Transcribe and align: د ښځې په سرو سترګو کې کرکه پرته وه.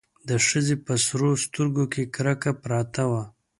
د 0.29 0.31
ښځې 0.47 0.75
په 0.85 0.93
سرو 1.05 1.29
سترګو 1.45 1.83
کې 1.93 2.03
کرکه 2.15 2.51
پرته 2.63 3.03
وه. 3.11 3.23